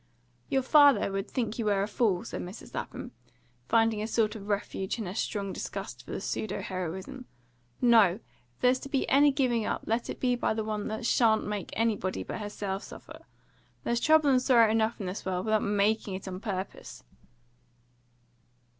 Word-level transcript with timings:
"Your 0.49 0.63
father 0.63 1.11
would 1.11 1.29
think 1.29 1.59
you 1.59 1.65
were 1.65 1.83
a 1.83 1.87
fool," 1.87 2.23
said 2.23 2.41
Mrs. 2.41 2.73
Lapham, 2.73 3.11
finding 3.67 4.01
a 4.01 4.07
sort 4.07 4.35
of 4.35 4.47
refuge 4.47 4.97
in 4.97 5.05
her 5.05 5.13
strong 5.13 5.53
disgust 5.53 6.03
for 6.03 6.09
the 6.09 6.19
pseudo 6.19 6.59
heroism. 6.59 7.27
"No! 7.81 8.13
If 8.53 8.61
there's 8.61 8.79
to 8.79 8.89
be 8.89 9.07
any 9.07 9.31
giving 9.31 9.63
up, 9.63 9.83
let 9.85 10.09
it 10.09 10.19
be 10.19 10.35
by 10.35 10.55
the 10.55 10.63
one 10.63 10.87
that 10.87 11.05
shan't 11.05 11.45
make 11.45 11.69
anybody 11.73 12.23
but 12.23 12.39
herself 12.41 12.81
suffer. 12.81 13.19
There's 13.83 13.99
trouble 13.99 14.31
and 14.31 14.41
sorrow 14.41 14.71
enough 14.71 14.99
in 14.99 15.05
the 15.05 15.21
world, 15.23 15.45
without 15.45 15.61
MAKING 15.61 16.15
it 16.15 16.27
on 16.27 16.39
purpose!" 16.39 17.03